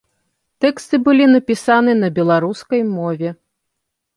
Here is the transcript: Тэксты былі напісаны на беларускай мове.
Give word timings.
Тэксты 0.63 0.99
былі 1.07 1.27
напісаны 1.35 1.91
на 2.01 2.09
беларускай 2.17 2.81
мове. 2.97 3.29